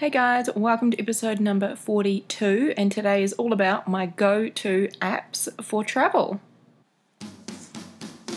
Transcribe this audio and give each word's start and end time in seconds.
Hey 0.00 0.08
guys, 0.08 0.48
welcome 0.56 0.90
to 0.92 0.98
episode 0.98 1.40
number 1.40 1.76
42, 1.76 2.72
and 2.78 2.90
today 2.90 3.22
is 3.22 3.34
all 3.34 3.52
about 3.52 3.86
my 3.86 4.06
go 4.06 4.48
to 4.48 4.88
apps 5.02 5.46
for 5.62 5.84
travel. 5.84 6.40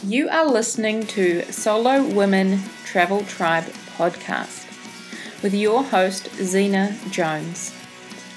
You 0.05 0.27
are 0.27 0.45
listening 0.45 1.07
to 1.07 1.49
Solo 1.53 2.03
Women 2.03 2.59
Travel 2.83 3.23
Tribe 3.23 3.63
podcast 3.95 4.65
with 5.41 5.53
your 5.53 5.83
host, 5.83 6.27
Zena 6.35 6.97
Jones. 7.11 7.73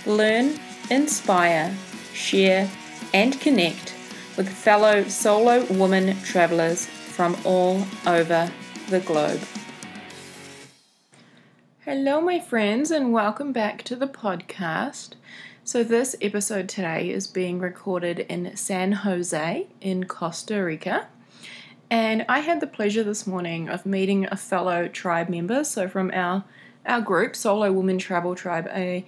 Learn, 0.06 0.60
inspire, 0.88 1.74
share, 2.12 2.70
and 3.12 3.40
connect 3.40 3.92
with 4.36 4.48
fellow 4.48 5.02
solo 5.02 5.64
woman 5.72 6.16
travelers 6.20 6.86
from 6.86 7.36
all 7.44 7.84
over 8.06 8.48
the 8.88 9.00
globe. 9.00 9.40
Hello, 11.88 12.20
my 12.20 12.40
friends, 12.40 12.90
and 12.90 13.12
welcome 13.12 13.52
back 13.52 13.84
to 13.84 13.94
the 13.94 14.08
podcast. 14.08 15.10
So, 15.62 15.84
this 15.84 16.16
episode 16.20 16.68
today 16.68 17.10
is 17.10 17.28
being 17.28 17.60
recorded 17.60 18.18
in 18.18 18.56
San 18.56 18.90
Jose 18.90 19.68
in 19.80 20.02
Costa 20.06 20.64
Rica. 20.64 21.06
And 21.88 22.26
I 22.28 22.40
had 22.40 22.60
the 22.60 22.66
pleasure 22.66 23.04
this 23.04 23.24
morning 23.24 23.68
of 23.68 23.86
meeting 23.86 24.26
a 24.26 24.36
fellow 24.36 24.88
tribe 24.88 25.28
member. 25.28 25.62
So, 25.62 25.86
from 25.86 26.10
our, 26.12 26.42
our 26.86 27.00
group, 27.00 27.36
Solo 27.36 27.70
Women 27.70 27.98
Travel 27.98 28.34
Tribe, 28.34 28.66
I 28.74 29.04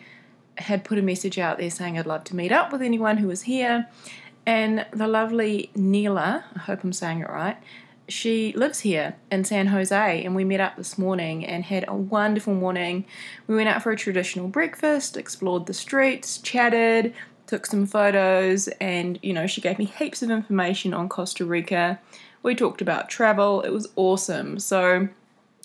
had 0.58 0.84
put 0.84 0.98
a 0.98 1.02
message 1.02 1.36
out 1.36 1.58
there 1.58 1.70
saying 1.70 1.98
I'd 1.98 2.06
love 2.06 2.22
to 2.24 2.36
meet 2.36 2.52
up 2.52 2.70
with 2.70 2.80
anyone 2.80 3.16
who 3.16 3.27
was 3.27 3.42
here. 3.42 3.88
And 4.47 4.86
the 4.92 5.08
lovely 5.08 5.72
Neela, 5.74 6.45
I 6.55 6.58
hope 6.60 6.84
I'm 6.84 6.92
saying 6.92 7.22
it 7.22 7.28
right, 7.28 7.56
she 8.09 8.53
lives 8.55 8.80
here 8.80 9.17
in 9.30 9.45
San 9.45 9.69
Jose, 9.69 10.25
and 10.25 10.35
we 10.35 10.45
met 10.45 10.61
up 10.61 10.77
this 10.77 10.98
morning 10.98 11.45
and 11.45 11.65
had 11.65 11.85
a 11.87 11.95
wonderful 11.95 12.55
morning. 12.55 13.05
We 13.47 13.57
went 13.57 13.69
out 13.69 13.83
for 13.83 13.93
a 13.93 13.97
traditional 13.97 14.48
breakfast, 14.48 15.17
explored 15.17 15.67
the 15.67 15.75
streets, 15.75 16.39
chatted, 16.39 17.15
took 17.47 17.67
some 17.67 17.87
photos, 17.87 18.69
and 18.81 19.19
you 19.23 19.33
know, 19.33 19.47
she 19.47 19.61
gave 19.61 19.78
me 19.78 19.84
heaps 19.84 20.23
of 20.23 20.31
information 20.31 20.95
on 20.95 21.09
Costa 21.09 21.45
Rica. 21.45 22.00
We 22.42 22.55
talked 22.55 22.81
about 22.81 23.09
travel, 23.09 23.61
it 23.62 23.70
was 23.70 23.89
awesome. 23.97 24.59
So, 24.59 25.09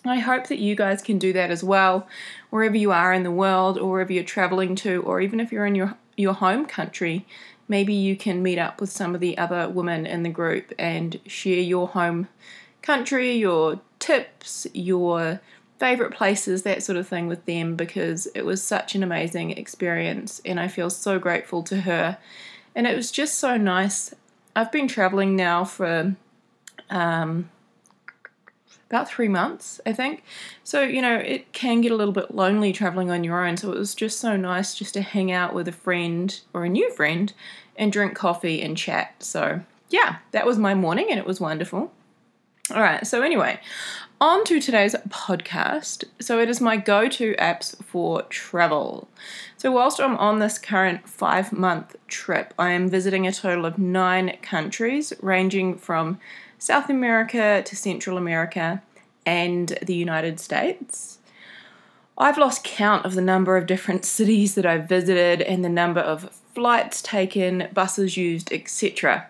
I 0.06 0.20
hope 0.20 0.48
that 0.48 0.60
you 0.60 0.76
guys 0.76 1.02
can 1.02 1.18
do 1.18 1.32
that 1.32 1.50
as 1.50 1.64
well, 1.64 2.08
wherever 2.50 2.76
you 2.76 2.92
are 2.92 3.14
in 3.14 3.24
the 3.24 3.32
world, 3.32 3.78
or 3.78 3.90
wherever 3.90 4.12
you're 4.12 4.26
traveling 4.26 4.76
to, 4.78 5.02
or 5.04 5.22
even 5.22 5.40
if 5.40 5.52
you're 5.52 5.66
in 5.66 5.76
your, 5.76 5.96
your 6.18 6.34
home 6.34 6.66
country 6.66 7.26
maybe 7.68 7.94
you 7.94 8.16
can 8.16 8.44
meet 8.44 8.60
up 8.60 8.82
with 8.82 8.92
some 8.92 9.16
of 9.16 9.22
the 9.22 9.38
other 9.38 9.70
women 9.70 10.06
in 10.06 10.24
the 10.24 10.30
group 10.30 10.74
and 10.78 11.20
share 11.26 11.60
your 11.60 11.88
home 11.88 12.28
country, 12.82 13.34
your 13.34 13.80
tips, 14.00 14.68
your 14.74 15.40
favorite 15.80 16.14
places, 16.14 16.64
that 16.64 16.84
sort 16.84 16.98
of 16.98 17.08
thing 17.08 17.28
with 17.28 17.46
them 17.46 17.76
because 17.76 18.28
it 18.28 18.46
was 18.46 18.64
such 18.64 18.96
an 18.96 19.04
amazing 19.04 19.52
experience 19.52 20.42
and 20.46 20.60
I 20.60 20.68
feel 20.68 20.90
so 20.90 21.20
grateful 21.20 21.64
to 21.64 21.82
her. 21.82 22.18
And 22.76 22.88
it 22.88 22.96
was 22.96 23.12
just 23.12 23.40
so 23.40 23.58
nice. 23.58 24.14
I've 24.56 24.72
been 24.72 24.88
traveling 24.88 25.36
now 25.36 25.64
for 25.64 26.16
um, 26.90 27.50
about 28.94 29.10
three 29.10 29.28
months, 29.28 29.82
I 29.88 29.92
think. 29.92 30.24
So, 30.64 30.84
you 30.84 31.02
know, 31.02 31.16
it 31.16 31.52
can 31.52 31.82
get 31.82 31.92
a 31.92 31.96
little 31.96 32.14
bit 32.14 32.36
lonely 32.36 32.72
traveling 32.72 33.10
on 33.10 33.24
your 33.24 33.44
own. 33.44 33.58
So, 33.58 33.72
it 33.72 33.80
was 33.80 33.96
just 33.96 34.20
so 34.20 34.38
nice 34.38 34.76
just 34.76 34.94
to 34.94 35.02
hang 35.02 35.32
out 35.32 35.56
with 35.56 35.68
a 35.68 35.72
friend 35.72 36.40
or 36.54 36.64
a 36.64 36.70
new 36.70 36.92
friend 36.92 37.34
and 37.76 37.92
drink 37.92 38.14
coffee 38.14 38.62
and 38.62 38.78
chat. 38.78 39.16
So, 39.24 39.62
yeah, 39.90 40.18
that 40.32 40.46
was 40.46 40.60
my 40.60 40.76
morning 40.76 41.08
and 41.10 41.18
it 41.20 41.26
was 41.26 41.42
wonderful. 41.42 41.92
All 42.72 42.82
right, 42.82 43.06
so 43.06 43.24
anyway, 43.24 43.60
on 44.22 44.46
to 44.46 44.62
today's 44.62 44.96
podcast. 45.10 46.04
So, 46.22 46.40
it 46.40 46.48
is 46.48 46.62
my 46.62 46.78
go 46.78 47.10
to 47.10 47.34
apps 47.36 47.84
for 47.84 48.22
travel. 48.24 49.10
So, 49.58 49.72
whilst 49.72 50.00
I'm 50.00 50.18
on 50.18 50.38
this 50.38 50.60
current 50.60 51.10
five 51.10 51.52
month 51.52 51.96
trip, 52.08 52.54
I 52.60 52.70
am 52.74 52.90
visiting 52.90 53.26
a 53.26 53.32
total 53.32 53.66
of 53.66 53.80
nine 53.80 54.38
countries, 54.44 55.14
ranging 55.20 55.78
from 55.80 56.20
South 56.64 56.90
America 56.90 57.62
to 57.66 57.76
Central 57.76 58.18
America 58.18 58.82
and 59.26 59.78
the 59.82 59.96
United 59.96 60.40
States. 60.40 61.20
I've 62.18 62.38
lost 62.38 62.64
count 62.64 63.06
of 63.06 63.16
the 63.16 63.22
number 63.22 63.58
of 63.58 63.66
different 63.66 64.06
cities 64.18 64.56
that 64.56 64.66
I've 64.66 64.88
visited 64.88 65.42
and 65.42 65.64
the 65.64 65.70
number 65.70 66.02
of 66.02 66.32
flights 66.54 67.02
taken, 67.02 67.70
buses 67.74 68.18
used, 68.18 68.52
etc. 68.54 69.28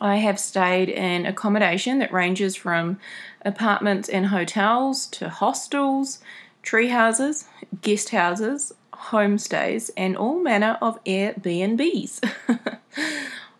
I 0.00 0.16
have 0.16 0.38
stayed 0.38 0.88
in 0.88 1.26
accommodation 1.26 2.00
that 2.00 2.12
ranges 2.12 2.56
from 2.56 2.98
apartments 3.42 4.08
and 4.08 4.26
hotels 4.26 5.06
to 5.08 5.28
hostels, 5.28 6.18
tree 6.62 6.88
houses, 6.88 7.46
guest 7.80 8.10
houses, 8.10 8.72
homestays, 8.92 9.90
and 9.96 10.16
all 10.16 10.40
manner 10.40 10.76
of 10.82 11.02
Airbnbs. 11.04 12.20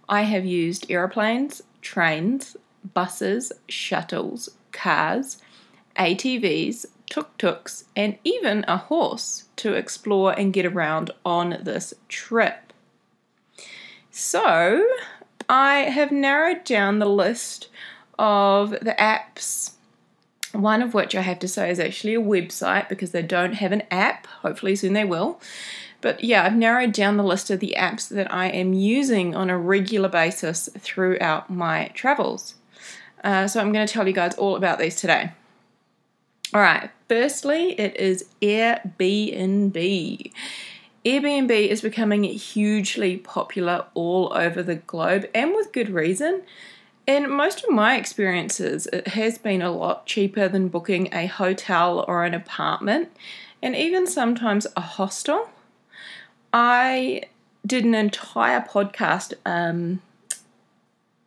I 0.08 0.22
have 0.22 0.44
used 0.44 0.90
aeroplanes, 0.90 1.62
trains, 1.80 2.56
buses, 2.94 3.52
shuttles, 3.68 4.50
cars, 4.76 5.38
ATVs, 5.98 6.86
tuk 7.10 7.36
tuks, 7.38 7.84
and 7.96 8.18
even 8.22 8.64
a 8.68 8.76
horse 8.76 9.44
to 9.56 9.72
explore 9.72 10.32
and 10.38 10.52
get 10.52 10.66
around 10.66 11.10
on 11.24 11.58
this 11.62 11.94
trip. 12.08 12.72
So, 14.10 14.86
I 15.48 15.80
have 15.80 16.10
narrowed 16.12 16.64
down 16.64 16.98
the 16.98 17.08
list 17.08 17.68
of 18.18 18.70
the 18.70 18.94
apps, 18.98 19.72
one 20.52 20.82
of 20.82 20.94
which 20.94 21.14
I 21.14 21.20
have 21.20 21.38
to 21.40 21.48
say 21.48 21.70
is 21.70 21.78
actually 21.78 22.14
a 22.14 22.20
website 22.20 22.88
because 22.88 23.12
they 23.12 23.22
don't 23.22 23.54
have 23.54 23.72
an 23.72 23.82
app. 23.90 24.26
Hopefully, 24.26 24.74
soon 24.76 24.94
they 24.94 25.04
will. 25.04 25.40
But 26.00 26.22
yeah, 26.22 26.44
I've 26.44 26.56
narrowed 26.56 26.92
down 26.92 27.16
the 27.16 27.24
list 27.24 27.50
of 27.50 27.60
the 27.60 27.74
apps 27.76 28.08
that 28.08 28.32
I 28.32 28.46
am 28.46 28.72
using 28.72 29.34
on 29.34 29.50
a 29.50 29.58
regular 29.58 30.08
basis 30.08 30.68
throughout 30.78 31.50
my 31.50 31.90
travels. 31.94 32.54
Uh, 33.24 33.46
so 33.46 33.60
I'm 33.60 33.72
going 33.72 33.86
to 33.86 33.92
tell 33.92 34.06
you 34.06 34.14
guys 34.14 34.34
all 34.36 34.56
about 34.56 34.78
these 34.78 34.96
today. 34.96 35.32
All 36.54 36.60
right, 36.60 36.90
firstly, 37.08 37.72
it 37.72 37.96
is 37.96 38.26
Airbnb. 38.40 40.32
Airbnb 41.04 41.50
is 41.50 41.80
becoming 41.80 42.24
hugely 42.24 43.16
popular 43.16 43.86
all 43.94 44.32
over 44.34 44.62
the 44.62 44.76
globe 44.76 45.28
and 45.34 45.54
with 45.54 45.72
good 45.72 45.90
reason. 45.90 46.42
In 47.06 47.30
most 47.30 47.62
of 47.62 47.70
my 47.70 47.96
experiences, 47.96 48.86
it 48.88 49.08
has 49.08 49.38
been 49.38 49.62
a 49.62 49.70
lot 49.70 50.06
cheaper 50.06 50.48
than 50.48 50.68
booking 50.68 51.12
a 51.14 51.26
hotel 51.26 52.04
or 52.08 52.24
an 52.24 52.34
apartment, 52.34 53.10
and 53.62 53.76
even 53.76 54.06
sometimes 54.06 54.66
a 54.76 54.80
hostel. 54.80 55.48
I 56.52 57.22
did 57.64 57.84
an 57.84 57.94
entire 57.94 58.60
podcast 58.60 59.34
um, 59.44 60.00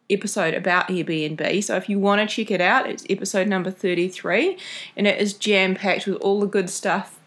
episode 0.09 0.53
about 0.53 0.87
Airbnb. 0.87 1.63
So 1.63 1.75
if 1.75 1.89
you 1.89 1.99
want 1.99 2.27
to 2.27 2.35
check 2.35 2.51
it 2.51 2.61
out, 2.61 2.89
it's 2.89 3.05
episode 3.09 3.47
number 3.47 3.71
33 3.71 4.57
and 4.97 5.07
it 5.07 5.21
is 5.21 5.33
jam 5.33 5.75
packed 5.75 6.07
with 6.07 6.17
all 6.17 6.39
the 6.39 6.47
good 6.47 6.69
stuff 6.69 7.19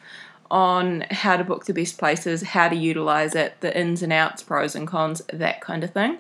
on 0.50 1.06
how 1.10 1.36
to 1.36 1.44
book 1.44 1.64
the 1.64 1.72
best 1.72 1.98
places, 1.98 2.42
how 2.42 2.68
to 2.68 2.76
utilize 2.76 3.34
it, 3.34 3.54
the 3.60 3.76
ins 3.78 4.02
and 4.02 4.12
outs, 4.12 4.42
pros 4.42 4.74
and 4.74 4.86
cons, 4.86 5.22
that 5.32 5.60
kind 5.62 5.82
of 5.82 5.92
thing. 5.92 6.18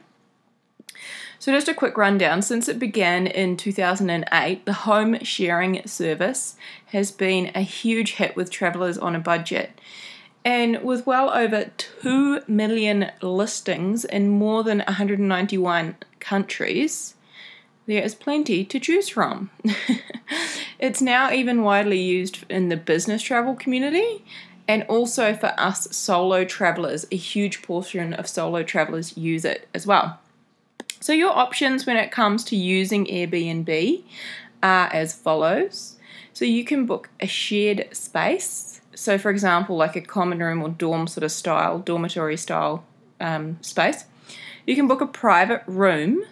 So, 1.38 1.50
just 1.50 1.66
a 1.66 1.74
quick 1.74 1.98
rundown. 1.98 2.40
Since 2.40 2.68
it 2.68 2.78
began 2.78 3.26
in 3.26 3.56
2008, 3.56 4.64
the 4.64 4.72
home 4.72 5.18
sharing 5.24 5.84
service 5.86 6.56
has 6.86 7.10
been 7.10 7.50
a 7.54 7.62
huge 7.62 8.12
hit 8.12 8.36
with 8.36 8.48
travelers 8.48 8.96
on 8.96 9.16
a 9.16 9.18
budget. 9.18 9.72
And 10.44 10.82
with 10.82 11.06
well 11.06 11.30
over 11.30 11.70
2 11.76 12.42
million 12.48 13.12
listings 13.20 14.04
in 14.04 14.28
more 14.28 14.64
than 14.64 14.78
191 14.78 15.96
countries, 16.18 17.14
there 17.86 18.02
is 18.02 18.14
plenty 18.14 18.64
to 18.64 18.80
choose 18.80 19.08
from. 19.08 19.50
it's 20.78 21.00
now 21.00 21.32
even 21.32 21.62
widely 21.62 22.00
used 22.00 22.44
in 22.50 22.68
the 22.68 22.76
business 22.76 23.22
travel 23.22 23.54
community 23.54 24.24
and 24.68 24.84
also 24.84 25.34
for 25.34 25.54
us 25.58 25.94
solo 25.94 26.44
travelers. 26.44 27.06
A 27.12 27.16
huge 27.16 27.62
portion 27.62 28.14
of 28.14 28.28
solo 28.28 28.62
travelers 28.62 29.16
use 29.16 29.44
it 29.44 29.68
as 29.74 29.86
well. 29.86 30.18
So, 31.00 31.12
your 31.12 31.36
options 31.36 31.84
when 31.84 31.96
it 31.96 32.12
comes 32.12 32.44
to 32.44 32.56
using 32.56 33.06
Airbnb 33.06 34.02
are 34.62 34.86
as 34.92 35.12
follows. 35.12 35.96
So, 36.32 36.44
you 36.44 36.64
can 36.64 36.86
book 36.86 37.10
a 37.18 37.26
shared 37.26 37.88
space 37.92 38.71
so, 38.94 39.18
for 39.18 39.30
example, 39.30 39.76
like 39.76 39.96
a 39.96 40.00
common 40.00 40.40
room 40.40 40.62
or 40.62 40.68
dorm 40.68 41.06
sort 41.06 41.24
of 41.24 41.32
style, 41.32 41.78
dormitory 41.78 42.36
style 42.36 42.84
um, 43.20 43.58
space, 43.60 44.04
you 44.66 44.74
can 44.74 44.86
book 44.86 45.00
a 45.00 45.06
private 45.06 45.62
room. 45.66 46.22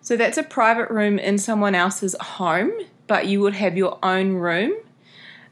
So, 0.00 0.16
that's 0.16 0.38
a 0.38 0.42
private 0.42 0.90
room 0.90 1.18
in 1.18 1.38
someone 1.38 1.74
else's 1.74 2.14
home, 2.20 2.72
but 3.06 3.26
you 3.26 3.40
would 3.40 3.54
have 3.54 3.76
your 3.76 3.98
own 4.02 4.34
room 4.34 4.74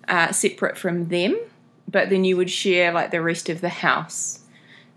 uh, 0.09 0.33
separate 0.33 0.77
from 0.77 1.09
them, 1.09 1.39
but 1.89 2.11
then 2.11 2.25
you 2.25 2.37
would 2.37 2.51
share 2.51 2.93
like 2.93 3.11
the 3.11 3.23
rest 3.23 3.49
of 3.49 3.61
the 3.61 3.69
house. 3.69 4.41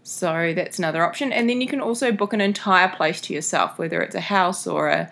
So, 0.04 0.54
that's 0.54 0.80
another 0.80 1.04
option. 1.04 1.31
And 1.31 1.50
then 1.50 1.62
you 1.62 1.68
can 1.68 1.80
also 1.80 2.12
book 2.12 2.33
an 2.33 2.42
entire 2.42 2.89
place 2.89 3.21
to 3.21 3.33
yourself, 3.33 3.77
whether 3.77 4.01
it's 4.01 4.16
a 4.16 4.21
house 4.21 4.68
or 4.68 4.89
a 4.89 5.12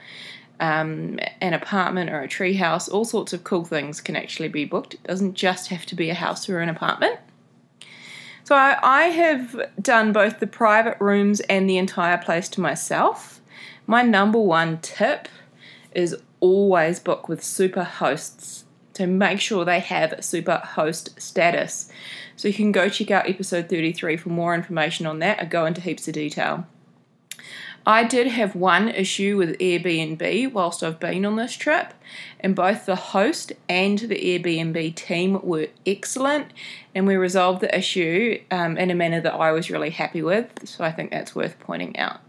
um, 0.62 1.19
an 1.42 1.54
apartment 1.54 2.12
or 2.12 2.22
a 2.22 2.28
tree 2.28 2.54
house, 2.54 2.88
all 2.88 3.04
sorts 3.04 3.34
of 3.34 3.44
cool 3.44 3.66
things 3.66 4.00
can 4.00 4.16
actually 4.16 4.48
be 4.48 4.63
booked. 4.63 4.94
It 4.94 5.04
doesn't 5.04 5.34
just 5.34 5.68
have 5.69 5.86
to 5.88 5.96
be 5.96 6.10
a 6.10 6.13
house 6.13 6.48
or 6.48 6.60
an 6.60 6.69
apartment. 6.69 7.19
So 8.44 8.56
I, 8.56 8.78
I 8.81 9.04
have 9.06 9.69
done 9.81 10.13
both 10.13 10.40
the 10.40 10.48
private 10.48 10.98
rooms 11.00 11.40
and 11.42 11.69
the 11.69 11.78
entire 11.78 12.18
place 12.18 12.48
to 12.50 12.62
myself. 12.62 13.42
My 13.88 14.04
number 14.04 14.40
one 14.40 14.78
tip 14.80 15.28
is 15.94 16.16
always 16.40 17.00
book 17.00 17.28
with 17.28 17.44
super 17.44 17.84
hosts 17.84 18.66
to 18.94 19.07
make 19.07 19.40
sure 19.40 19.66
they 19.66 19.80
have 19.80 20.24
super 20.24 20.57
host 20.57 21.19
status. 21.19 21.92
So 22.36 22.48
you 22.48 22.54
can 22.54 22.72
go 22.72 22.88
check 22.88 23.10
out 23.10 23.30
episode 23.30 23.68
33 23.69 24.18
for 24.18 24.30
more 24.30 24.54
information 24.54 25.06
on 25.06 25.19
that. 25.19 25.42
I 25.42 25.46
go 25.46 25.66
into 25.66 25.81
heaps 25.81 26.07
of 26.07 26.14
detail. 26.14 26.68
I 27.86 28.04
did 28.04 28.28
have 28.28 28.56
one 28.56 28.89
issue 28.89 29.38
with 29.38 29.57
Airbnb 29.57 30.54
whilst 30.54 30.83
I've 30.83 31.00
been 31.00 31.25
on 31.25 31.36
this 31.36 31.54
trip, 31.54 31.94
and 32.39 32.56
both 32.56 32.86
the 32.86 32.95
host 32.95 33.54
and 33.68 33.98
the 33.98 34.16
Airbnb 34.16 34.95
team 34.95 35.39
were 35.42 35.68
excellent, 35.86 36.51
and 36.94 37.07
we 37.07 37.16
resolved 37.16 37.62
the 37.62 37.75
issue 37.75 38.39
um, 38.51 38.78
in 38.78 38.92
a 38.92 38.95
manner 38.95 39.19
that 39.22 39.33
I 39.33 39.51
was 39.51 39.72
really 39.72 39.89
happy 39.89 40.22
with, 40.22 40.68
so 40.68 40.83
I 40.83 40.92
think 40.92 41.10
that's 41.10 41.33
worth 41.33 41.60
pointing 41.60 41.98
out. 41.98 42.22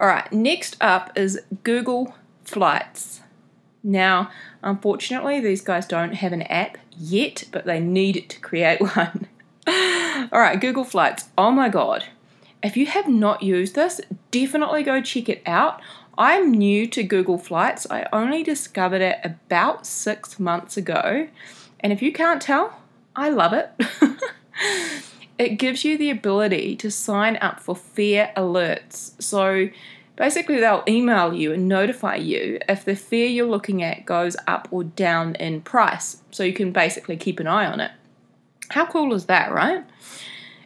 All 0.00 0.06
right, 0.06 0.30
next 0.32 0.76
up 0.80 1.10
is 1.16 1.40
Google 1.64 2.14
Flights. 2.44 3.22
Now, 3.82 4.30
unfortunately, 4.62 5.40
these 5.40 5.60
guys 5.60 5.86
don't 5.86 6.14
have 6.14 6.32
an 6.32 6.42
app 6.42 6.78
yet, 6.96 7.44
but 7.50 7.64
they 7.64 7.80
need 7.80 8.28
to 8.30 8.40
create 8.40 8.80
one. 8.96 9.26
All 9.66 10.40
right, 10.40 10.60
Google 10.60 10.84
Flights. 10.84 11.28
Oh 11.36 11.50
my 11.50 11.68
god 11.68 12.04
if 12.64 12.78
you 12.78 12.86
have 12.86 13.06
not 13.06 13.42
used 13.42 13.74
this, 13.74 14.00
definitely 14.30 14.82
go 14.82 15.02
check 15.02 15.28
it 15.28 15.42
out. 15.44 15.82
I'm 16.16 16.50
new 16.50 16.86
to 16.88 17.02
Google 17.02 17.36
Flights. 17.36 17.86
I 17.90 18.08
only 18.10 18.42
discovered 18.42 19.02
it 19.02 19.18
about 19.22 19.86
six 19.86 20.40
months 20.40 20.78
ago. 20.78 21.28
And 21.80 21.92
if 21.92 22.00
you 22.00 22.10
can't 22.10 22.40
tell, 22.40 22.80
I 23.14 23.28
love 23.28 23.52
it. 23.52 23.70
it 25.38 25.58
gives 25.58 25.84
you 25.84 25.98
the 25.98 26.08
ability 26.08 26.74
to 26.76 26.90
sign 26.90 27.36
up 27.36 27.60
for 27.60 27.76
fare 27.76 28.32
alerts. 28.34 29.20
So 29.22 29.68
basically, 30.16 30.58
they'll 30.58 30.84
email 30.88 31.34
you 31.34 31.52
and 31.52 31.68
notify 31.68 32.16
you 32.16 32.60
if 32.66 32.82
the 32.82 32.96
fare 32.96 33.26
you're 33.26 33.46
looking 33.46 33.82
at 33.82 34.06
goes 34.06 34.38
up 34.46 34.68
or 34.70 34.84
down 34.84 35.34
in 35.34 35.60
price. 35.60 36.22
So 36.30 36.44
you 36.44 36.54
can 36.54 36.72
basically 36.72 37.18
keep 37.18 37.40
an 37.40 37.46
eye 37.46 37.66
on 37.66 37.80
it. 37.80 37.90
How 38.70 38.86
cool 38.86 39.12
is 39.12 39.26
that, 39.26 39.52
right? 39.52 39.84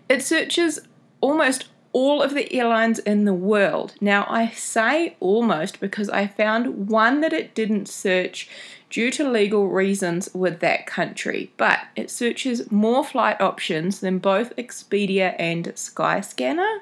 It 0.09 0.23
searches 0.23 0.79
almost 1.21 1.67
all 1.93 2.23
of 2.23 2.35
the 2.35 2.53
airlines 2.53 2.99
in 2.99 3.25
the 3.25 3.35
world. 3.35 3.95
Now, 4.01 4.27
I 4.29 4.51
say 4.51 5.17
almost 5.21 5.81
because 5.81 6.09
I 6.11 6.27
found 6.27 6.89
one 6.89 7.21
that 7.21 7.33
it 7.33 7.55
didn't 7.55 7.89
search 7.89 8.49
due 8.91 9.11
to 9.13 9.29
legal 9.29 9.69
reasons 9.69 10.29
with 10.35 10.61
that 10.61 10.87
country, 10.87 11.51
but 11.57 11.81
it 11.97 12.11
searches 12.11 12.71
more 12.71 13.05
flight 13.05 13.41
options 13.41 14.01
than 14.01 14.19
both 14.19 14.57
Expedia 14.57 15.35
and 15.39 15.67
Skyscanner. 15.67 16.79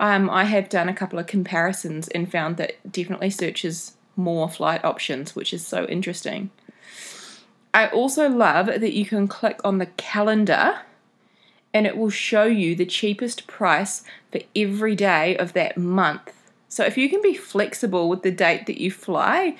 Um, 0.00 0.30
I 0.30 0.44
have 0.44 0.68
done 0.68 0.88
a 0.88 0.94
couple 0.94 1.18
of 1.18 1.26
comparisons 1.26 2.08
and 2.08 2.30
found 2.30 2.56
that 2.56 2.76
definitely 2.90 3.30
searches 3.30 3.94
more 4.16 4.48
flight 4.48 4.84
options, 4.84 5.34
which 5.34 5.52
is 5.52 5.66
so 5.66 5.84
interesting. 5.86 6.50
I 7.74 7.88
also 7.88 8.28
love 8.28 8.66
that 8.66 8.92
you 8.92 9.04
can 9.04 9.28
click 9.28 9.60
on 9.64 9.78
the 9.78 9.86
calendar 9.86 10.80
and 11.72 11.86
it 11.86 11.96
will 11.96 12.10
show 12.10 12.44
you 12.44 12.74
the 12.74 12.86
cheapest 12.86 13.46
price 13.46 14.02
for 14.32 14.40
every 14.56 14.94
day 14.94 15.36
of 15.36 15.52
that 15.52 15.76
month. 15.76 16.32
So 16.68 16.84
if 16.84 16.96
you 16.98 17.08
can 17.08 17.22
be 17.22 17.34
flexible 17.34 18.08
with 18.08 18.22
the 18.22 18.30
date 18.30 18.66
that 18.66 18.80
you 18.80 18.90
fly, 18.90 19.56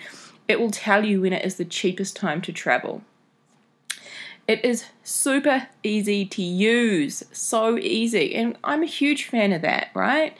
it 0.47 0.61
will 0.61 0.71
tell 0.71 1.05
you 1.05 1.23
when 1.23 1.33
it 1.33 1.45
is 1.45 1.57
the 1.57 1.65
cheapest 1.65 2.17
time 2.17 2.41
to 2.43 2.53
travel. 2.53 3.03
It 4.47 4.65
is 4.65 4.87
super 5.03 5.69
easy 5.83 6.25
to 6.25 6.43
use, 6.43 7.23
so 7.33 7.77
easy, 7.79 8.35
and 8.35 8.57
I'm 8.65 8.83
a 8.83 8.87
huge 8.87 9.25
fan 9.25 9.53
of 9.53 9.61
that, 9.61 9.89
right? 9.95 10.35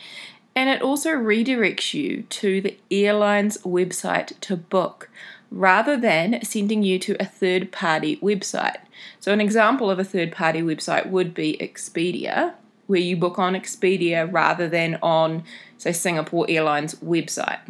And 0.57 0.71
it 0.71 0.81
also 0.81 1.11
redirects 1.11 1.93
you 1.93 2.23
to 2.23 2.63
the 2.63 2.79
airline's 2.91 3.59
website 3.59 4.41
to 4.41 4.57
book 4.57 5.11
rather 5.51 5.97
than 5.97 6.43
sending 6.45 6.83
you 6.83 6.99
to 6.99 7.17
a 7.21 7.25
third 7.25 7.73
party 7.73 8.17
website. 8.17 8.79
So, 9.21 9.33
an 9.33 9.41
example 9.41 9.91
of 9.91 9.99
a 9.99 10.05
third 10.05 10.33
party 10.33 10.63
website 10.63 11.09
would 11.09 11.35
be 11.35 11.57
Expedia, 11.61 12.55
where 12.87 13.01
you 13.01 13.17
book 13.17 13.39
on 13.39 13.55
Expedia 13.55 14.31
rather 14.31 14.69
than 14.69 14.99
on, 15.03 15.45
say, 15.77 15.93
Singapore 15.93 16.47
Airlines 16.49 16.95
website. 16.97 17.61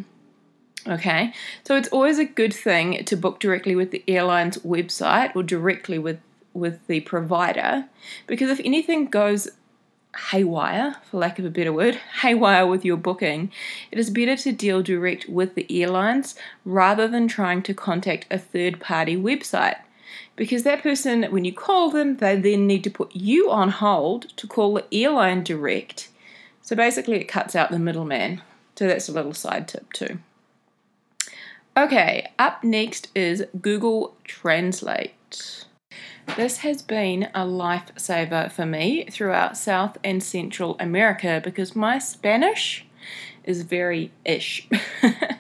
Okay, 0.87 1.35
so 1.65 1.77
it's 1.77 1.89
always 1.89 2.19
a 2.19 2.25
good 2.25 2.55
thing 2.55 3.05
to 3.05 3.17
book 3.17 3.41
directly 3.41 3.77
with 3.77 3.91
the 3.91 4.03
airline's 4.09 4.57
website 4.59 5.35
or 5.37 5.43
directly 5.43 5.99
with, 5.99 6.19
with 6.55 6.87
the 6.87 7.01
provider 7.01 7.85
because 8.27 8.49
if 8.49 8.61
anything 8.65 9.07
goes 9.07 9.49
haywire, 10.31 10.97
for 11.05 11.19
lack 11.19 11.39
of 11.39 11.45
a 11.45 11.51
better 11.51 11.73
word, 11.73 11.95
haywire 12.23 12.67
with 12.67 12.85
your 12.85 12.97
booking, 12.97 13.51
it 13.91 13.99
is 13.99 14.11
better 14.11 14.37
to 14.37 14.53
deal 14.53 14.83
direct 14.83 15.29
with 15.29 15.55
the 15.55 15.67
airlines 15.83 16.35
rather 16.65 17.09
than 17.09 17.29
trying 17.29 17.63
to 17.63 17.75
contact 17.75 18.27
a 18.31 18.39
third 18.39 18.81
party 18.81 19.17
website. 19.17 19.77
Because 20.37 20.63
that 20.63 20.83
person, 20.83 21.25
when 21.25 21.45
you 21.45 21.53
call 21.53 21.91
them, 21.91 22.19
they 22.19 22.37
then 22.37 22.67
need 22.67 22.85
to 22.85 22.91
put 22.91 23.15
you 23.15 23.51
on 23.51 23.71
hold 23.71 24.37
to 24.37 24.47
call 24.47 24.75
the 24.75 24.87
airline 24.93 25.43
direct. 25.43 26.09
So 26.63 26.77
basically, 26.77 27.19
it 27.19 27.25
cuts 27.25 27.57
out 27.57 27.71
the 27.71 27.79
middleman. 27.79 28.43
So 28.77 28.87
that's 28.87 29.09
a 29.09 29.13
little 29.13 29.35
side 29.35 29.67
tip, 29.67 29.93
too. 29.93 30.21
Okay, 31.77 32.31
up 32.39 32.63
next 32.63 33.09
is 33.15 33.45
Google 33.61 34.15
Translate. 34.25 35.65
This 36.37 36.59
has 36.59 36.83
been 36.83 37.25
a 37.35 37.45
lifesaver 37.45 38.51
for 38.53 38.65
me 38.65 39.07
throughout 39.11 39.57
South 39.57 39.99
and 40.05 40.23
Central 40.23 40.77
America 40.79 41.41
because 41.43 41.75
my 41.75 41.99
Spanish 41.99 42.87
is 43.45 43.63
very 43.63 44.13
ish. 44.25 44.69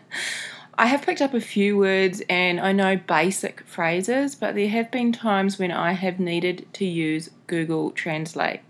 I 0.74 0.86
have 0.86 1.02
picked 1.02 1.20
up 1.20 1.34
a 1.34 1.40
few 1.40 1.76
words 1.76 2.22
and 2.28 2.60
I 2.60 2.72
know 2.72 2.96
basic 2.96 3.62
phrases, 3.62 4.34
but 4.34 4.54
there 4.54 4.68
have 4.68 4.90
been 4.90 5.12
times 5.12 5.58
when 5.58 5.72
I 5.72 5.92
have 5.92 6.18
needed 6.18 6.66
to 6.74 6.84
use 6.84 7.30
Google 7.46 7.90
Translate. 7.90 8.60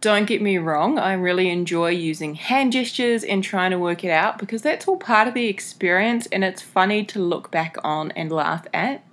Don't 0.00 0.26
get 0.26 0.40
me 0.40 0.56
wrong, 0.56 0.98
I 0.98 1.12
really 1.12 1.50
enjoy 1.50 1.90
using 1.90 2.34
hand 2.34 2.72
gestures 2.72 3.22
and 3.22 3.44
trying 3.44 3.72
to 3.72 3.78
work 3.78 4.02
it 4.02 4.10
out 4.10 4.38
because 4.38 4.62
that's 4.62 4.88
all 4.88 4.96
part 4.96 5.28
of 5.28 5.34
the 5.34 5.48
experience 5.48 6.26
and 6.28 6.42
it's 6.42 6.62
funny 6.62 7.04
to 7.04 7.18
look 7.18 7.50
back 7.50 7.76
on 7.84 8.10
and 8.12 8.32
laugh 8.32 8.66
at. 8.72 9.04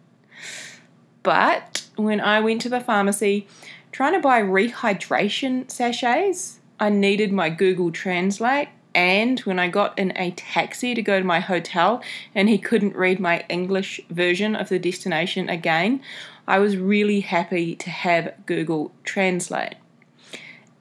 But 1.23 1.86
when 1.97 2.21
I 2.21 2.39
went 2.39 2.61
to 2.61 2.69
the 2.69 2.79
pharmacy 2.79 3.47
trying 3.91 4.13
to 4.13 4.19
buy 4.19 4.41
rehydration 4.41 5.69
sachets, 5.69 6.59
I 6.79 6.89
needed 6.89 7.31
my 7.31 7.49
Google 7.49 7.91
Translate. 7.91 8.69
And 8.93 9.39
when 9.41 9.59
I 9.59 9.67
got 9.67 9.97
in 9.99 10.11
a 10.15 10.31
taxi 10.31 10.95
to 10.95 11.01
go 11.01 11.19
to 11.19 11.25
my 11.25 11.39
hotel 11.39 12.01
and 12.33 12.49
he 12.49 12.57
couldn't 12.57 12.95
read 12.95 13.19
my 13.19 13.45
English 13.47 14.01
version 14.09 14.55
of 14.55 14.69
the 14.69 14.79
destination 14.79 15.49
again, 15.49 16.01
I 16.47 16.59
was 16.59 16.77
really 16.77 17.19
happy 17.19 17.75
to 17.75 17.89
have 17.89 18.33
Google 18.45 18.91
Translate. 19.03 19.75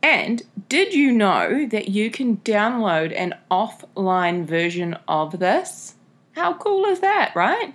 And 0.02 0.43
did 0.69 0.95
you 0.95 1.12
know 1.12 1.67
that 1.67 1.88
you 1.88 2.11
can 2.11 2.38
download 2.38 3.12
an 3.14 3.35
offline 3.50 4.47
version 4.47 4.97
of 5.09 5.40
this? 5.40 5.95
How 6.33 6.55
cool 6.55 6.85
is 6.85 7.00
that, 7.00 7.35
right? 7.35 7.75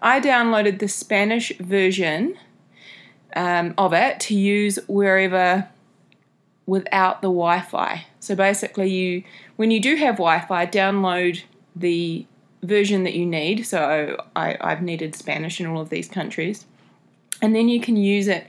I 0.00 0.20
downloaded 0.20 0.80
the 0.80 0.88
Spanish 0.88 1.56
version 1.58 2.36
um, 3.34 3.74
of 3.78 3.92
it 3.92 4.20
to 4.20 4.34
use 4.34 4.78
wherever 4.86 5.68
without 6.66 7.22
the 7.22 7.28
Wi-Fi. 7.28 8.06
So 8.20 8.34
basically, 8.34 8.90
you 8.90 9.24
when 9.56 9.70
you 9.70 9.80
do 9.80 9.96
have 9.96 10.16
Wi-Fi, 10.16 10.66
download 10.66 11.42
the 11.74 12.26
version 12.62 13.02
that 13.04 13.14
you 13.14 13.26
need. 13.26 13.66
So 13.66 14.24
I, 14.36 14.56
I've 14.60 14.82
needed 14.82 15.14
Spanish 15.14 15.60
in 15.60 15.66
all 15.66 15.80
of 15.80 15.90
these 15.90 16.08
countries, 16.08 16.66
and 17.40 17.54
then 17.54 17.68
you 17.68 17.80
can 17.80 17.96
use 17.96 18.28
it 18.28 18.46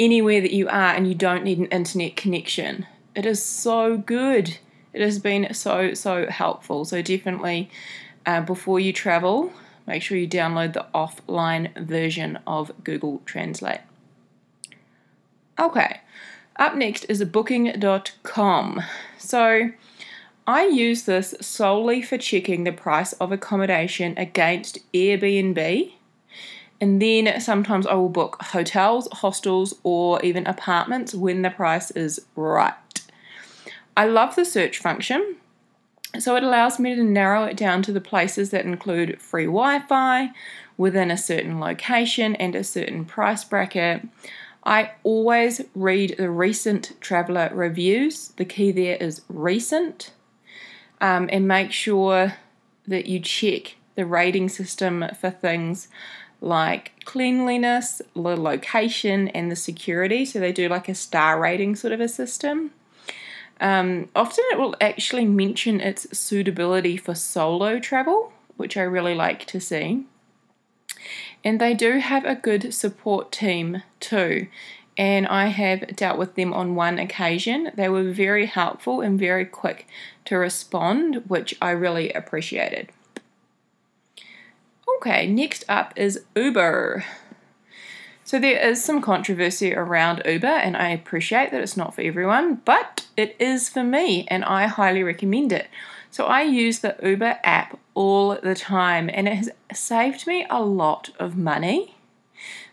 anywhere 0.00 0.40
that 0.40 0.52
you 0.52 0.68
are, 0.68 0.94
and 0.94 1.06
you 1.06 1.14
don't 1.14 1.44
need 1.44 1.58
an 1.58 1.66
internet 1.66 2.16
connection. 2.16 2.86
It 3.14 3.26
is 3.26 3.44
so 3.44 3.96
good. 3.96 4.58
It 4.92 5.00
has 5.00 5.18
been 5.18 5.54
so 5.54 5.94
so 5.94 6.26
helpful. 6.26 6.84
So 6.84 7.00
definitely, 7.00 7.70
uh, 8.26 8.40
before 8.40 8.80
you 8.80 8.92
travel, 8.92 9.52
make 9.86 10.02
sure 10.02 10.18
you 10.18 10.28
download 10.28 10.72
the 10.72 10.86
offline 10.94 11.74
version 11.86 12.38
of 12.46 12.72
Google 12.82 13.22
Translate. 13.24 13.80
Okay, 15.58 16.00
up 16.56 16.74
next 16.74 17.04
is 17.04 17.22
booking.com. 17.24 18.82
So 19.18 19.70
I 20.46 20.66
use 20.66 21.04
this 21.04 21.34
solely 21.40 22.02
for 22.02 22.18
checking 22.18 22.64
the 22.64 22.72
price 22.72 23.12
of 23.14 23.30
accommodation 23.30 24.14
against 24.16 24.78
Airbnb. 24.92 25.92
And 26.80 27.00
then 27.00 27.40
sometimes 27.40 27.86
I 27.86 27.94
will 27.94 28.08
book 28.08 28.42
hotels, 28.42 29.06
hostels, 29.12 29.74
or 29.84 30.20
even 30.22 30.46
apartments 30.48 31.14
when 31.14 31.42
the 31.42 31.50
price 31.50 31.92
is 31.92 32.22
right. 32.34 32.74
I 33.96 34.06
love 34.06 34.34
the 34.34 34.44
search 34.44 34.78
function. 34.78 35.36
So 36.18 36.34
it 36.36 36.42
allows 36.42 36.78
me 36.78 36.94
to 36.94 37.04
narrow 37.04 37.44
it 37.44 37.56
down 37.56 37.82
to 37.82 37.92
the 37.92 38.00
places 38.00 38.50
that 38.50 38.66
include 38.66 39.20
free 39.20 39.46
Wi 39.46 39.78
Fi 39.80 40.30
within 40.76 41.10
a 41.10 41.16
certain 41.16 41.60
location 41.60 42.34
and 42.36 42.54
a 42.54 42.64
certain 42.64 43.04
price 43.04 43.44
bracket. 43.44 44.02
I 44.64 44.92
always 45.02 45.60
read 45.74 46.16
the 46.18 46.30
recent 46.30 46.92
traveler 47.00 47.50
reviews. 47.52 48.28
The 48.36 48.44
key 48.44 48.70
there 48.70 48.96
is 48.96 49.22
recent. 49.28 50.12
Um, 51.00 51.28
and 51.32 51.48
make 51.48 51.72
sure 51.72 52.34
that 52.86 53.06
you 53.06 53.18
check 53.18 53.76
the 53.96 54.06
rating 54.06 54.48
system 54.48 55.04
for 55.20 55.30
things 55.30 55.88
like 56.40 56.92
cleanliness, 57.04 58.02
the 58.14 58.36
location, 58.36 59.28
and 59.28 59.50
the 59.50 59.56
security. 59.56 60.24
So 60.24 60.40
they 60.40 60.52
do 60.52 60.68
like 60.68 60.88
a 60.88 60.94
star 60.94 61.40
rating 61.40 61.76
sort 61.76 61.92
of 61.92 62.00
a 62.00 62.08
system. 62.08 62.72
Um, 63.60 64.08
often 64.16 64.44
it 64.50 64.58
will 64.58 64.74
actually 64.80 65.24
mention 65.24 65.80
its 65.80 66.18
suitability 66.18 66.96
for 66.96 67.14
solo 67.14 67.78
travel, 67.78 68.32
which 68.56 68.76
I 68.76 68.82
really 68.82 69.14
like 69.14 69.44
to 69.46 69.60
see. 69.60 70.04
And 71.44 71.60
they 71.60 71.74
do 71.74 71.98
have 71.98 72.24
a 72.24 72.34
good 72.34 72.72
support 72.72 73.32
team 73.32 73.82
too. 74.00 74.48
And 74.96 75.26
I 75.26 75.46
have 75.46 75.96
dealt 75.96 76.18
with 76.18 76.34
them 76.34 76.52
on 76.52 76.74
one 76.74 76.98
occasion. 76.98 77.72
They 77.74 77.88
were 77.88 78.12
very 78.12 78.46
helpful 78.46 79.00
and 79.00 79.18
very 79.18 79.46
quick 79.46 79.86
to 80.26 80.36
respond, 80.36 81.22
which 81.26 81.54
I 81.62 81.70
really 81.70 82.12
appreciated. 82.12 82.90
Okay, 84.98 85.26
next 85.26 85.64
up 85.68 85.92
is 85.96 86.24
Uber. 86.36 87.04
So 88.24 88.38
there 88.38 88.60
is 88.60 88.82
some 88.82 89.02
controversy 89.02 89.74
around 89.74 90.22
Uber, 90.24 90.46
and 90.46 90.76
I 90.76 90.90
appreciate 90.90 91.50
that 91.50 91.60
it's 91.60 91.76
not 91.76 91.94
for 91.94 92.02
everyone, 92.02 92.62
but 92.64 93.06
it 93.16 93.34
is 93.38 93.68
for 93.68 93.82
me, 93.82 94.26
and 94.28 94.44
I 94.44 94.66
highly 94.66 95.02
recommend 95.02 95.52
it. 95.52 95.68
So 96.12 96.26
I 96.26 96.42
use 96.42 96.80
the 96.80 96.94
Uber 97.02 97.38
app 97.42 97.78
all 97.94 98.36
the 98.36 98.54
time, 98.54 99.08
and 99.12 99.26
it 99.26 99.34
has 99.34 99.50
saved 99.72 100.26
me 100.26 100.46
a 100.50 100.62
lot 100.62 101.08
of 101.18 101.38
money. 101.38 101.96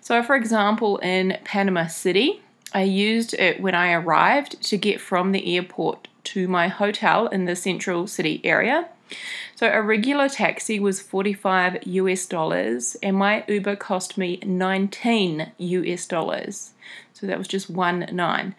So, 0.02 0.22
for 0.22 0.36
example, 0.36 0.98
in 0.98 1.38
Panama 1.46 1.88
City, 1.88 2.42
I 2.74 2.84
used 2.84 3.34
it 3.34 3.62
when 3.62 3.76
I 3.76 3.94
arrived 3.94 4.62
to 4.64 4.78
get 4.78 5.00
from 5.00 5.32
the 5.32 5.56
airport 5.56 6.10
to 6.26 6.50
my 6.50 6.68
hotel 6.68 7.28
in 7.28 7.46
the 7.46 7.56
central 7.56 8.08
city 8.08 8.42
area. 8.44 8.90
So 9.56 9.72
a 9.72 9.82
regular 9.82 10.28
taxi 10.28 10.78
was 10.78 11.02
45 11.02 11.88
US 11.88 12.26
dollars 12.26 12.96
and 13.02 13.16
my 13.16 13.44
Uber 13.48 13.78
cost 13.78 14.18
me 14.18 14.40
19 14.46 15.52
US 15.58 16.06
dollars. 16.06 16.74
So 17.14 17.26
that 17.26 17.38
was 17.38 17.48
just 17.48 17.70
1 17.70 18.10
9. 18.12 18.56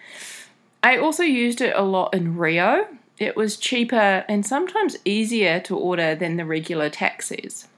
I 0.83 0.97
also 0.97 1.23
used 1.23 1.61
it 1.61 1.75
a 1.77 1.83
lot 1.83 2.15
in 2.15 2.37
Rio 2.37 2.89
it 3.21 3.37
was 3.37 3.59
cheaper 3.59 4.25
and 4.29 4.45
sometimes 4.45 4.97
easier 5.05 5.61
to 5.61 5.77
order 5.77 6.15
than 6.15 6.37
the 6.37 6.45
regular 6.47 6.89
taxis. 6.89 7.69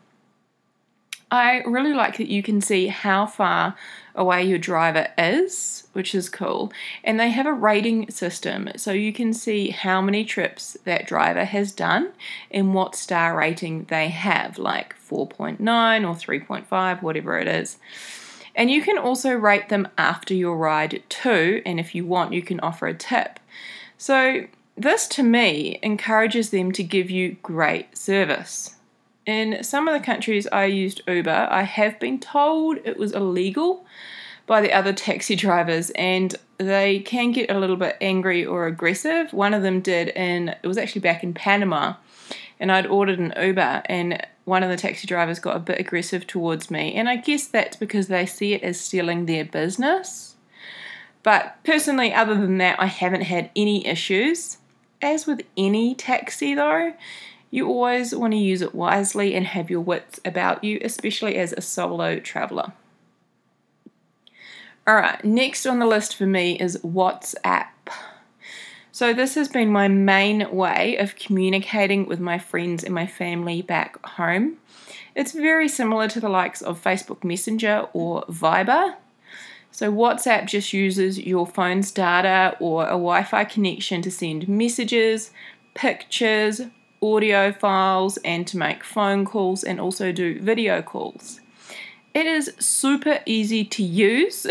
I 1.33 1.63
really 1.63 1.95
like 1.95 2.19
that 2.19 2.29
you 2.29 2.43
can 2.43 2.61
see 2.61 2.89
how 2.89 3.27
far 3.27 3.75
away 4.15 4.45
your 4.45 4.59
driver 4.59 5.09
is, 5.17 5.89
which 5.95 6.15
is 6.15 6.29
cool. 6.29 6.71
And 7.03 7.19
they 7.19 7.31
have 7.31 7.47
a 7.47 7.55
rating 7.55 8.11
system, 8.11 8.69
so 8.77 8.93
you 8.93 9.13
can 9.15 9.33
see 9.33 9.71
how 9.71 10.03
many 10.03 10.25
trips 10.25 10.77
that 10.85 11.07
driver 11.07 11.45
has 11.45 11.73
done 11.73 12.13
and 12.51 12.75
what 12.75 12.95
star 12.95 13.37
rating 13.37 13.85
they 13.85 14.11
have, 14.11 14.59
like 14.59 14.95
4.9 14.95 15.59
or 15.59 16.15
3.5, 16.15 17.03
whatever 17.03 17.39
it 17.39 17.49
is. 17.49 17.79
And 18.55 18.71
you 18.71 18.83
can 18.83 18.99
also 18.99 19.33
rate 19.33 19.71
them 19.71 19.89
after 19.97 20.35
your 20.35 20.57
ride 20.59 21.03
too, 21.09 21.63
and 21.65 21.81
if 21.81 21.95
you 21.95 22.05
want, 22.05 22.35
you 22.35 22.43
can 22.43 22.61
offer 22.61 22.87
a 22.87 22.95
tip. 22.95 23.41
So 23.97 24.49
this 24.77 25.07
to 25.09 25.23
me 25.23 25.79
encourages 25.83 26.51
them 26.51 26.73
to 26.73 26.83
give 26.83 27.11
you 27.11 27.37
great 27.43 27.97
service. 27.97 28.77
In 29.27 29.63
some 29.63 29.87
of 29.87 29.95
the 29.95 30.05
countries 30.05 30.49
I 30.51 30.65
used 30.65 31.03
Uber, 31.07 31.49
I 31.51 31.63
have 31.63 32.01
been 32.01 32.19
told 32.19 32.79
it 32.85 32.97
was 32.97 33.13
illegal 33.13 33.85
by 34.47 34.61
the 34.61 34.73
other 34.73 34.93
taxi 34.93 35.37
drivers 35.37 35.91
and 35.91 36.35
they 36.59 37.01
can 37.01 37.33
get 37.33 37.51
a 37.51 37.59
little 37.59 37.77
bit 37.77 37.97
angry 38.01 38.45
or 38.45 38.67
aggressive. 38.67 39.33
One 39.33 39.55
of 39.55 39.63
them 39.63 39.81
did, 39.81 40.11
and 40.11 40.57
it 40.63 40.67
was 40.67 40.79
actually 40.79 41.01
back 41.01 41.23
in 41.23 41.35
Panama, 41.35 41.95
and 42.61 42.71
I'd 42.71 42.87
ordered 42.87 43.19
an 43.19 43.35
Uber, 43.41 43.83
and 43.87 44.25
one 44.45 44.63
of 44.63 44.71
the 44.71 44.77
taxi 44.77 45.07
drivers 45.07 45.39
got 45.39 45.57
a 45.57 45.61
bit 45.61 45.81
aggressive 45.81 46.27
towards 46.27 46.71
me. 46.71 46.95
And 46.95 47.09
I 47.09 47.17
guess 47.17 47.47
that's 47.47 47.77
because 47.77 48.09
they 48.09 48.27
see 48.27 48.55
it 48.55 48.63
as 48.63 48.81
stealing 48.81 49.27
their 49.27 49.45
business. 49.45 50.37
But 51.23 51.57
personally, 51.65 52.13
other 52.13 52.35
than 52.35 52.59
that, 52.59 52.81
I 52.81 52.87
haven't 52.87 53.23
had 53.23 53.51
any 53.55 53.87
issues 53.87 54.59
as 55.03 55.27
with 55.27 55.43
any 55.57 55.95
taxi, 55.95 56.55
though, 56.55 56.95
you 57.51 57.69
always 57.69 58.15
want 58.15 58.33
to 58.33 58.39
use 58.39 58.63
it 58.63 58.75
wisely 58.75 59.35
and 59.35 59.47
have 59.47 59.71
your 59.71 59.81
wits 59.81 60.21
about 60.25 60.65
you, 60.65 60.81
especially 60.83 61.37
as 61.37 61.53
a 61.53 61.61
solo 61.61 62.19
traveler. 62.19 62.73
Alright, 64.89 65.25
next 65.25 65.67
on 65.67 65.79
the 65.79 65.87
list 65.87 66.17
for 66.17 66.27
me 66.27 66.59
is 66.59 66.77
WhatsApp. 66.79 67.67
So, 68.91 69.15
this 69.15 69.37
has 69.37 69.49
been 69.49 69.71
my 69.71 69.89
main 69.89 70.51
way 70.55 70.97
of 70.97 71.17
communicating 71.17 72.07
with 72.07 72.21
my 72.21 72.39
friends 72.39 72.85
and 72.85 72.95
my 72.95 73.07
family 73.07 73.63
back 73.63 74.05
home. 74.05 74.59
It's 75.15 75.33
very 75.33 75.69
similar 75.69 76.09
to 76.09 76.21
the 76.21 76.29
likes 76.29 76.63
of 76.63 76.83
Facebook 76.83 77.25
Messenger 77.25 77.89
or 77.93 78.23
Viber. 78.25 78.97
So, 79.75 79.91
WhatsApp 79.91 80.47
just 80.47 80.75
uses 80.75 81.19
your 81.19 81.47
phone's 81.47 81.91
data 81.91 82.55
or 82.61 82.85
a 82.85 82.91
Wi 82.91 83.25
Fi 83.25 83.45
connection 83.45 84.03
to 84.03 84.11
send 84.11 84.47
messages, 84.47 85.31
pictures, 85.73 86.61
audio 87.01 87.53
files, 87.53 88.19
and 88.19 88.47
to 88.49 88.59
make 88.59 88.85
phone 88.85 89.25
calls 89.25 89.65
and 89.65 89.81
also 89.81 90.13
do 90.13 90.39
video 90.41 90.83
calls. 90.83 91.41
It 92.13 92.27
is 92.27 92.53
super 92.59 93.21
easy 93.25 93.65
to 93.65 93.83
use. 93.83 94.47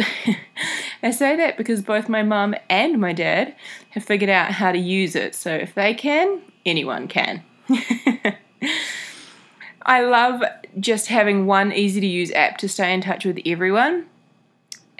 I 1.03 1.11
say 1.11 1.35
that 1.35 1.55
because 1.55 1.83
both 1.83 2.09
my 2.09 2.23
mum 2.23 2.55
and 2.67 2.99
my 2.99 3.13
dad 3.13 3.55
have 3.91 4.03
figured 4.03 4.31
out 4.31 4.51
how 4.53 4.71
to 4.71 4.79
use 4.79 5.15
it. 5.15 5.35
So, 5.35 5.53
if 5.53 5.75
they 5.75 5.93
can, 5.93 6.41
anyone 6.65 7.07
can. 7.07 7.43
I 9.83 10.01
love 10.01 10.41
just 10.79 11.07
having 11.07 11.45
one 11.45 11.71
easy 11.71 12.01
to 12.01 12.07
use 12.07 12.31
app 12.31 12.57
to 12.57 12.67
stay 12.67 12.91
in 12.91 13.01
touch 13.01 13.23
with 13.23 13.39
everyone. 13.45 14.07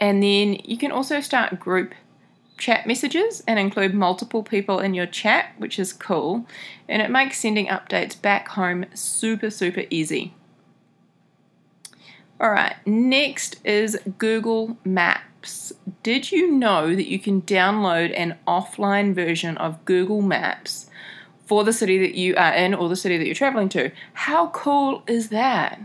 And 0.01 0.21
then 0.21 0.55
you 0.65 0.77
can 0.77 0.91
also 0.91 1.21
start 1.21 1.59
group 1.59 1.93
chat 2.57 2.87
messages 2.87 3.43
and 3.47 3.59
include 3.59 3.93
multiple 3.93 4.43
people 4.43 4.79
in 4.79 4.95
your 4.95 5.05
chat, 5.05 5.53
which 5.57 5.77
is 5.77 5.93
cool. 5.93 6.45
And 6.89 7.01
it 7.01 7.11
makes 7.11 7.39
sending 7.39 7.67
updates 7.67 8.19
back 8.19 8.49
home 8.49 8.85
super, 8.95 9.51
super 9.51 9.83
easy. 9.91 10.33
All 12.39 12.49
right, 12.49 12.75
next 12.87 13.63
is 13.63 13.99
Google 14.17 14.77
Maps. 14.83 15.71
Did 16.01 16.31
you 16.31 16.51
know 16.51 16.95
that 16.95 17.07
you 17.07 17.19
can 17.19 17.43
download 17.43 18.11
an 18.17 18.37
offline 18.47 19.13
version 19.13 19.55
of 19.57 19.85
Google 19.85 20.23
Maps 20.23 20.89
for 21.45 21.63
the 21.63 21.73
city 21.73 21.99
that 21.99 22.15
you 22.15 22.35
are 22.35 22.53
in 22.53 22.73
or 22.73 22.89
the 22.89 22.95
city 22.95 23.17
that 23.19 23.25
you're 23.27 23.35
traveling 23.35 23.69
to? 23.69 23.91
How 24.13 24.47
cool 24.47 25.03
is 25.05 25.29
that? 25.29 25.79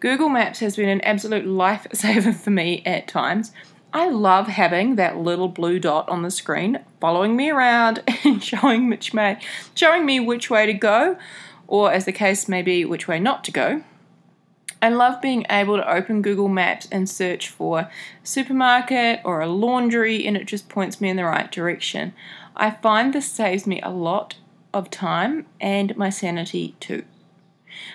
Google 0.00 0.30
Maps 0.30 0.60
has 0.60 0.76
been 0.76 0.88
an 0.88 1.02
absolute 1.02 1.44
lifesaver 1.44 2.34
for 2.34 2.50
me 2.50 2.82
at 2.86 3.06
times. 3.06 3.52
I 3.92 4.08
love 4.08 4.46
having 4.46 4.96
that 4.96 5.18
little 5.18 5.48
blue 5.48 5.78
dot 5.78 6.08
on 6.08 6.22
the 6.22 6.30
screen 6.30 6.80
following 7.00 7.36
me 7.36 7.50
around 7.50 8.02
and 8.24 8.42
showing 8.42 8.88
which 8.88 9.12
may 9.12 9.38
showing 9.74 10.06
me 10.06 10.18
which 10.18 10.48
way 10.48 10.64
to 10.64 10.72
go, 10.72 11.18
or 11.66 11.92
as 11.92 12.06
the 12.06 12.12
case 12.12 12.48
may 12.48 12.62
be, 12.62 12.84
which 12.86 13.06
way 13.06 13.20
not 13.20 13.44
to 13.44 13.52
go. 13.52 13.84
I 14.80 14.88
love 14.88 15.20
being 15.20 15.44
able 15.50 15.76
to 15.76 15.92
open 15.92 16.22
Google 16.22 16.48
Maps 16.48 16.88
and 16.90 17.06
search 17.06 17.48
for 17.48 17.80
a 17.80 17.90
supermarket 18.22 19.20
or 19.24 19.42
a 19.42 19.48
laundry 19.48 20.26
and 20.26 20.34
it 20.34 20.46
just 20.46 20.70
points 20.70 21.02
me 21.02 21.10
in 21.10 21.16
the 21.16 21.24
right 21.26 21.52
direction. 21.52 22.14
I 22.56 22.70
find 22.70 23.12
this 23.12 23.30
saves 23.30 23.66
me 23.66 23.82
a 23.82 23.90
lot 23.90 24.36
of 24.72 24.88
time 24.88 25.44
and 25.60 25.94
my 25.98 26.08
sanity 26.08 26.74
too. 26.80 27.04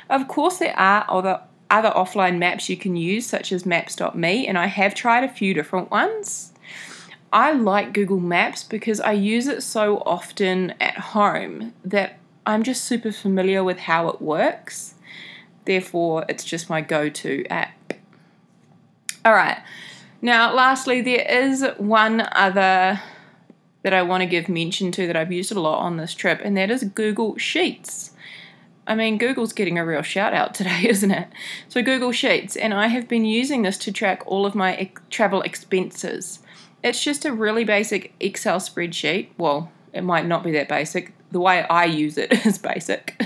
Of 0.08 0.28
course, 0.28 0.60
there 0.60 0.78
are 0.78 1.06
other 1.10 1.42
other 1.69 1.89
offline 1.89 2.38
maps 2.38 2.69
you 2.69 2.77
can 2.77 2.95
use, 2.95 3.25
such 3.25 3.51
as 3.51 3.65
maps.me, 3.65 4.48
and 4.48 4.57
I 4.57 4.67
have 4.67 4.93
tried 4.93 5.24
a 5.24 5.29
few 5.29 5.53
different 5.53 5.91
ones. 5.91 6.53
I 7.34 7.51
like 7.51 7.93
Google 7.93 8.19
Maps 8.19 8.63
because 8.63 9.01
I 9.01 9.12
use 9.12 9.48
it 9.48 9.62
so 9.62 9.98
often 10.05 10.74
at 10.79 10.98
home 10.98 11.74
that 11.84 12.17
I'm 12.45 12.63
just 12.63 12.86
super 12.86 13.12
familiar 13.12 13.63
with 13.63 13.79
how 13.79 14.07
it 14.07 14.22
works. 14.22 14.93
Therefore, 15.65 16.25
it's 16.29 16.43
just 16.43 16.69
my 16.69 16.81
go 16.81 17.10
to 17.10 17.45
app. 17.48 17.93
All 19.25 19.34
right. 19.34 19.57
Now, 20.22 20.53
lastly, 20.53 21.01
there 21.01 21.25
is 21.27 21.65
one 21.77 22.27
other 22.31 23.01
that 23.81 23.93
I 23.93 24.01
want 24.01 24.22
to 24.22 24.27
give 24.27 24.48
mention 24.48 24.91
to 24.93 25.05
that 25.05 25.15
I've 25.15 25.31
used 25.31 25.51
a 25.51 25.60
lot 25.60 25.79
on 25.79 25.98
this 25.98 26.13
trip, 26.13 26.39
and 26.43 26.55
that 26.57 26.72
is 26.72 26.84
Google 26.84 27.38
Sheets. 27.38 28.12
I 28.88 28.96
mean, 28.96 29.18
Google's 29.18 29.54
getting 29.54 29.80
a 29.80 29.86
real 29.86 30.01
shout 30.01 30.34
out 30.34 30.54
today, 30.54 30.86
isn't 30.88 31.12
it? 31.12 31.27
So, 31.70 31.82
Google 31.82 32.12
Sheets, 32.12 32.56
and 32.56 32.74
I 32.74 32.88
have 32.88 33.08
been 33.08 33.25
using 33.25 33.63
this 33.63 33.77
to 33.80 33.92
track 33.92 34.24
all 34.25 34.46
of 34.46 34.56
my 34.56 34.75
ex- 34.75 35.01
travel 35.10 35.42
expenses. 35.42 36.39
It's 36.84 37.04
just 37.04 37.25
a 37.25 37.34
really 37.34 37.63
basic 37.63 38.13
Excel 38.20 38.60
spreadsheet. 38.60 39.30
Well, 39.38 39.72
it 39.92 40.01
might 40.01 40.27
not 40.27 40.44
be 40.44 40.51
that 40.51 40.70
basic. 40.70 41.13
The 41.32 41.39
way 41.39 41.63
I 41.63 41.86
use 41.86 42.18
it 42.18 42.32
is 42.46 42.58
basic. 42.58 43.20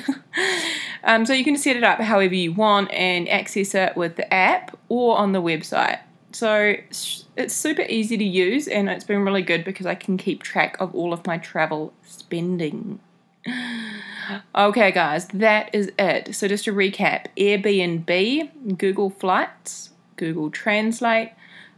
um, 1.04 1.25
so, 1.25 1.34
you 1.34 1.44
can 1.44 1.58
set 1.58 1.75
it 1.75 1.84
up 1.84 2.00
however 2.00 2.36
you 2.36 2.54
want 2.54 2.92
and 2.92 3.28
access 3.28 3.75
it 3.75 3.98
with 3.98 4.16
the 4.16 4.34
app 4.34 4.78
or 4.88 5.18
on 5.18 5.34
the 5.34 5.42
website. 5.42 6.00
So, 6.32 6.75
it's 7.36 7.54
super 7.54 7.84
easy 7.89 8.18
to 8.18 8.24
use 8.24 8.68
and 8.68 8.89
it's 8.89 9.04
been 9.04 9.25
really 9.25 9.42
good 9.42 9.66
because 9.66 9.86
I 9.86 9.96
can 9.96 10.18
keep 10.18 10.44
track 10.44 10.78
of 10.80 10.96
all 10.96 11.12
of 11.12 11.25
my 11.28 11.38
travel 11.38 11.94
spending. 12.04 13.00
Okay, 14.56 14.92
guys, 14.92 15.28
that 15.28 15.74
is 15.74 15.92
it. 15.98 16.36
So, 16.36 16.48
just 16.48 16.66
to 16.66 16.74
recap 16.74 17.26
Airbnb, 17.38 18.78
Google 18.78 19.10
Flights, 19.10 19.92
Google 20.16 20.52
Translate, 20.52 21.32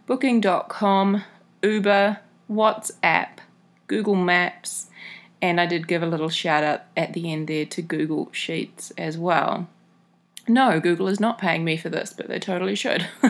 Booking.com, 0.05 1.23
Uber, 1.63 2.19
WhatsApp, 2.49 3.29
Google 3.87 4.15
Maps, 4.15 4.87
and 5.41 5.59
I 5.61 5.65
did 5.65 5.87
give 5.87 6.03
a 6.03 6.07
little 6.07 6.29
shout 6.29 6.63
out 6.63 6.81
at 6.97 7.13
the 7.13 7.31
end 7.31 7.47
there 7.47 7.65
to 7.65 7.81
Google 7.81 8.29
Sheets 8.31 8.91
as 8.97 9.17
well. 9.17 9.67
No, 10.47 10.79
Google 10.79 11.07
is 11.07 11.19
not 11.19 11.37
paying 11.37 11.63
me 11.63 11.77
for 11.77 11.89
this, 11.89 12.13
but 12.13 12.27
they 12.27 12.39
totally 12.39 12.75
should. 12.75 13.07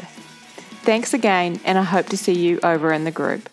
Thanks 0.84 1.13
again, 1.13 1.60
and 1.66 1.78
I 1.78 1.84
hope 1.84 2.06
to 2.08 2.16
see 2.16 2.40
you 2.40 2.62
over 2.63 2.94
in 2.94 3.04
the 3.04 3.12
group. 3.12 3.50